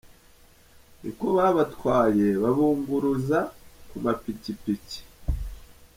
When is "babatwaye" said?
1.37-2.25